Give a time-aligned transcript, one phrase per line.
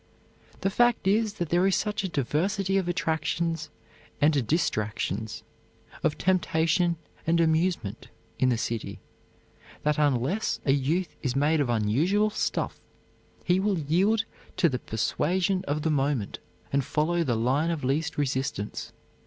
[0.61, 3.69] The fact is that there is such a diversity of attractions
[4.19, 5.43] and distractions,
[6.01, 6.95] of temptation
[7.27, 8.07] and amusement
[8.39, 8.99] in the city,
[9.83, 12.79] that unless a youth is made of unusual stuff
[13.43, 14.25] he will yield
[14.57, 16.39] to the persuasion of the moment
[16.73, 18.93] and follow the line of least resistance.